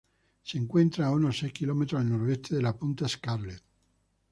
[0.41, 3.63] Se encuentra a unos seis kilómetros al noroeste de la punta Scarlett.